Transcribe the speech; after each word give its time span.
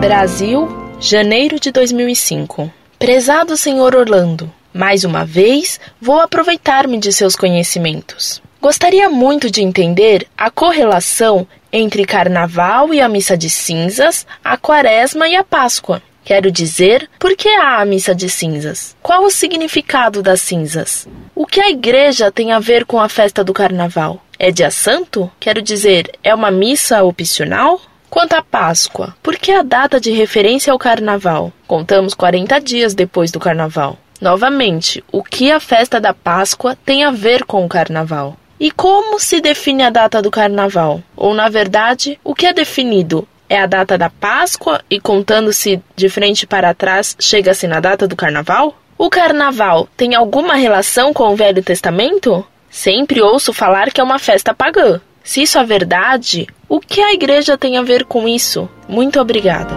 Brasil, 0.00 0.66
janeiro 0.98 1.60
de 1.60 1.70
2005. 1.70 2.72
Prezado 2.98 3.54
senhor 3.54 3.94
Orlando, 3.94 4.50
mais 4.72 5.04
uma 5.04 5.26
vez 5.26 5.78
vou 6.00 6.18
aproveitar-me 6.18 6.96
de 6.96 7.12
seus 7.12 7.36
conhecimentos. 7.36 8.40
Gostaria 8.62 9.10
muito 9.10 9.50
de 9.50 9.62
entender 9.62 10.26
a 10.38 10.50
correlação 10.50 11.46
entre 11.70 12.06
Carnaval 12.06 12.94
e 12.94 13.00
a 13.02 13.10
Missa 13.10 13.36
de 13.36 13.50
Cinzas, 13.50 14.26
a 14.42 14.56
Quaresma 14.56 15.28
e 15.28 15.36
a 15.36 15.44
Páscoa. 15.44 16.02
Quero 16.24 16.50
dizer, 16.50 17.06
por 17.18 17.36
que 17.36 17.50
há 17.50 17.82
a 17.82 17.84
Missa 17.84 18.14
de 18.14 18.30
Cinzas? 18.30 18.96
Qual 19.02 19.24
o 19.24 19.30
significado 19.30 20.22
das 20.22 20.40
cinzas? 20.40 21.06
O 21.34 21.44
que 21.44 21.60
a 21.60 21.68
igreja 21.68 22.32
tem 22.32 22.52
a 22.52 22.58
ver 22.58 22.86
com 22.86 22.98
a 22.98 23.08
festa 23.08 23.44
do 23.44 23.52
Carnaval? 23.52 24.24
É 24.38 24.50
dia 24.50 24.70
santo? 24.70 25.30
Quero 25.38 25.60
dizer, 25.60 26.10
é 26.24 26.34
uma 26.34 26.50
missa 26.50 27.02
opcional? 27.02 27.78
Quanto 28.10 28.32
à 28.32 28.42
Páscoa, 28.42 29.14
por 29.22 29.36
que 29.36 29.52
a 29.52 29.62
data 29.62 30.00
de 30.00 30.10
referência 30.10 30.72
ao 30.72 30.78
Carnaval? 30.78 31.52
Contamos 31.64 32.12
40 32.12 32.60
dias 32.60 32.92
depois 32.92 33.30
do 33.30 33.38
Carnaval. 33.38 33.96
Novamente, 34.20 35.02
o 35.12 35.22
que 35.22 35.52
a 35.52 35.60
festa 35.60 36.00
da 36.00 36.12
Páscoa 36.12 36.76
tem 36.84 37.04
a 37.04 37.12
ver 37.12 37.44
com 37.44 37.64
o 37.64 37.68
Carnaval? 37.68 38.36
E 38.58 38.72
como 38.72 39.20
se 39.20 39.40
define 39.40 39.84
a 39.84 39.90
data 39.90 40.20
do 40.20 40.28
Carnaval? 40.28 41.00
Ou, 41.16 41.32
na 41.32 41.48
verdade, 41.48 42.18
o 42.24 42.34
que 42.34 42.46
é 42.46 42.52
definido? 42.52 43.28
É 43.48 43.60
a 43.60 43.66
data 43.66 43.96
da 43.96 44.10
Páscoa 44.10 44.82
e, 44.90 44.98
contando-se 44.98 45.80
de 45.94 46.08
frente 46.08 46.48
para 46.48 46.74
trás, 46.74 47.16
chega-se 47.18 47.68
na 47.68 47.78
data 47.78 48.08
do 48.08 48.16
Carnaval? 48.16 48.76
O 48.98 49.08
Carnaval 49.08 49.88
tem 49.96 50.16
alguma 50.16 50.56
relação 50.56 51.14
com 51.14 51.32
o 51.32 51.36
Velho 51.36 51.62
Testamento? 51.62 52.44
Sempre 52.68 53.22
ouço 53.22 53.52
falar 53.52 53.92
que 53.92 54.00
é 54.00 54.04
uma 54.04 54.18
festa 54.18 54.52
pagã. 54.52 55.00
Se 55.22 55.42
isso 55.42 55.58
é 55.58 55.64
verdade, 55.64 56.46
o 56.68 56.80
que 56.80 57.00
a 57.00 57.12
igreja 57.12 57.56
tem 57.56 57.76
a 57.76 57.82
ver 57.82 58.04
com 58.04 58.26
isso? 58.26 58.68
Muito 58.88 59.20
obrigada. 59.20 59.74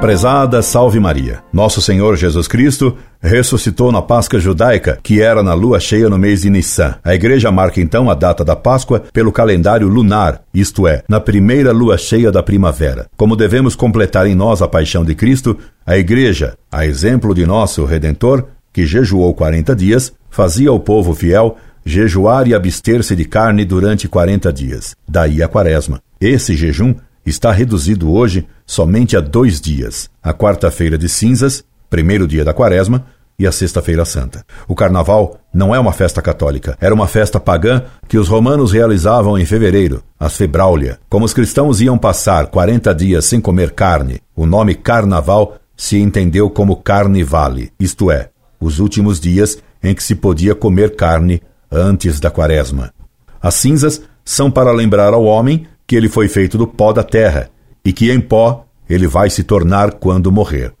Prezada 0.00 0.62
Salve 0.62 0.98
Maria, 0.98 1.40
Nosso 1.52 1.82
Senhor 1.82 2.16
Jesus 2.16 2.48
Cristo 2.48 2.96
ressuscitou 3.20 3.92
na 3.92 4.00
Páscoa 4.00 4.40
judaica, 4.40 4.98
que 5.02 5.20
era 5.20 5.42
na 5.42 5.52
lua 5.52 5.78
cheia 5.78 6.08
no 6.08 6.16
mês 6.16 6.40
de 6.40 6.48
Nissan. 6.48 6.94
A 7.04 7.14
igreja 7.14 7.52
marca 7.52 7.82
então 7.82 8.08
a 8.08 8.14
data 8.14 8.42
da 8.42 8.56
Páscoa 8.56 9.02
pelo 9.12 9.30
calendário 9.30 9.86
lunar, 9.88 10.40
isto 10.54 10.88
é, 10.88 11.02
na 11.06 11.20
primeira 11.20 11.70
lua 11.70 11.98
cheia 11.98 12.32
da 12.32 12.42
primavera. 12.42 13.08
Como 13.14 13.36
devemos 13.36 13.76
completar 13.76 14.26
em 14.26 14.34
nós 14.34 14.62
a 14.62 14.68
paixão 14.68 15.04
de 15.04 15.14
Cristo, 15.14 15.58
a 15.86 15.98
igreja, 15.98 16.54
a 16.72 16.86
exemplo 16.86 17.34
de 17.34 17.44
nosso 17.44 17.84
Redentor, 17.84 18.46
que 18.72 18.86
jejuou 18.86 19.34
quarenta 19.34 19.74
dias, 19.74 20.12
fazia 20.30 20.72
o 20.72 20.80
povo 20.80 21.14
fiel 21.14 21.56
jejuar 21.84 22.46
e 22.46 22.54
abster-se 22.54 23.16
de 23.16 23.24
carne 23.24 23.64
durante 23.64 24.08
quarenta 24.08 24.52
dias. 24.52 24.94
Daí 25.08 25.42
a 25.42 25.48
quaresma. 25.48 26.00
Esse 26.20 26.54
jejum 26.54 26.94
está 27.24 27.50
reduzido 27.52 28.12
hoje 28.12 28.46
somente 28.66 29.16
a 29.16 29.20
dois 29.20 29.60
dias: 29.60 30.10
a 30.22 30.32
quarta-feira 30.32 30.96
de 30.98 31.08
cinzas, 31.08 31.64
primeiro 31.88 32.26
dia 32.26 32.44
da 32.44 32.52
quaresma, 32.52 33.06
e 33.40 33.46
a 33.46 33.52
Sexta-feira 33.52 34.04
Santa. 34.04 34.44
O 34.68 34.74
Carnaval 34.74 35.40
não 35.52 35.74
é 35.74 35.78
uma 35.78 35.94
festa 35.94 36.20
católica, 36.20 36.76
era 36.78 36.94
uma 36.94 37.08
festa 37.08 37.40
pagã 37.40 37.84
que 38.06 38.18
os 38.18 38.28
romanos 38.28 38.70
realizavam 38.70 39.38
em 39.38 39.46
fevereiro, 39.46 40.02
as 40.18 40.36
Febráulia. 40.36 40.98
Como 41.08 41.24
os 41.24 41.32
cristãos 41.32 41.80
iam 41.80 41.96
passar 41.96 42.48
40 42.48 42.94
dias 42.94 43.24
sem 43.24 43.40
comer 43.40 43.70
carne, 43.70 44.20
o 44.36 44.44
nome 44.44 44.74
Carnaval 44.74 45.56
se 45.74 45.96
entendeu 45.96 46.50
como 46.50 46.76
Carnivale, 46.76 47.72
isto 47.80 48.10
é, 48.10 48.28
os 48.60 48.78
últimos 48.78 49.18
dias 49.18 49.58
em 49.82 49.94
que 49.94 50.02
se 50.02 50.14
podia 50.14 50.54
comer 50.54 50.94
carne 50.94 51.42
antes 51.70 52.20
da 52.20 52.30
quaresma. 52.30 52.92
As 53.40 53.54
cinzas 53.54 54.02
são 54.24 54.50
para 54.50 54.70
lembrar 54.70 55.14
ao 55.14 55.24
homem 55.24 55.66
que 55.86 55.96
ele 55.96 56.08
foi 56.08 56.28
feito 56.28 56.58
do 56.58 56.66
pó 56.66 56.92
da 56.92 57.02
terra 57.02 57.50
e 57.84 57.92
que 57.92 58.10
em 58.10 58.20
pó 58.20 58.66
ele 58.88 59.06
vai 59.06 59.30
se 59.30 59.42
tornar 59.42 59.94
quando 59.94 60.30
morrer. 60.30 60.72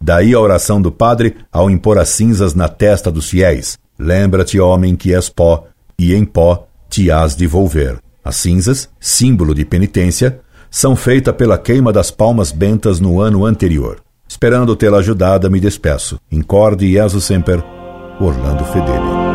Daí 0.00 0.32
a 0.32 0.40
oração 0.40 0.80
do 0.80 0.92
padre 0.92 1.36
ao 1.52 1.70
impor 1.70 1.98
as 1.98 2.08
cinzas 2.08 2.54
na 2.54 2.68
testa 2.68 3.10
dos 3.10 3.28
fiéis: 3.28 3.78
Lembra-te, 3.98 4.60
homem, 4.60 4.94
que 4.94 5.12
és 5.12 5.28
pó, 5.28 5.66
e 5.98 6.14
em 6.14 6.24
pó 6.24 6.68
te 6.88 7.10
hás 7.10 7.34
de 7.36 7.46
volver. 7.46 7.98
As 8.24 8.36
cinzas, 8.36 8.88
símbolo 9.00 9.54
de 9.54 9.64
penitência, 9.64 10.40
são 10.70 10.94
feitas 10.94 11.34
pela 11.34 11.58
queima 11.58 11.92
das 11.92 12.10
palmas 12.10 12.52
bentas 12.52 13.00
no 13.00 13.20
ano 13.20 13.44
anterior. 13.44 14.00
Esperando 14.28 14.76
tê-la 14.76 14.98
ajudada, 14.98 15.48
me 15.48 15.58
despeço. 15.58 16.20
Incorde 16.30 16.90
Jesus 16.92 17.24
Semper, 17.24 17.64
Orlando 18.20 18.64
Fedeli. 18.66 19.27